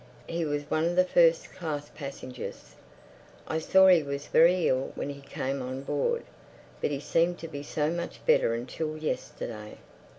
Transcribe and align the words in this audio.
"He 0.25 0.45
was 0.45 0.63
one 0.63 0.85
of 0.85 0.95
the 0.95 1.05
first 1.05 1.53
class 1.53 1.91
passengers. 1.93 2.73
I 3.47 3.59
saw 3.59 3.85
he 3.85 4.01
was 4.01 4.25
very 4.25 4.67
ill 4.67 4.93
when 4.95 5.11
he 5.11 5.21
came 5.21 5.61
on 5.61 5.83
board.... 5.83 6.23
But 6.81 6.89
he 6.89 6.99
seemed 6.99 7.37
to 7.37 7.47
be 7.47 7.61
so 7.61 7.91
much 7.91 8.25
better 8.25 8.55
until 8.55 8.97
yesterday. 8.97 9.77